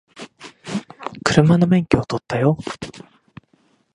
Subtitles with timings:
[1.23, 2.57] 車の免許取ったよ